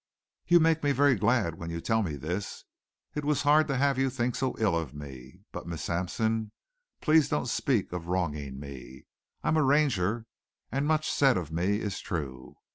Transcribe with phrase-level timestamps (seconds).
[0.47, 2.65] "You make me very glad when you tell me this.
[3.13, 5.41] It was hard to have you think so ill of me.
[5.51, 6.51] But, Miss Sampson,
[7.01, 9.05] please don't speak of wronging me.
[9.43, 10.25] I am a Ranger,
[10.71, 12.55] and much said of me is true.